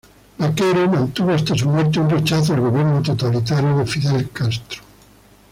Baquero 0.39 0.89
mantuvo 0.89 1.31
hasta 1.31 1.53
su 1.55 1.69
muerte 1.69 1.99
un 1.99 2.09
rechazo 2.09 2.55
al 2.55 2.61
gobierno 2.61 3.03
totalitario 3.03 3.77
de 3.77 3.85
Fidel 3.85 4.31
Castro. 4.31 4.79